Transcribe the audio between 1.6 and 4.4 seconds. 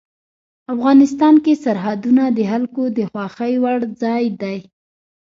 سرحدونه د خلکو د خوښې وړ ځای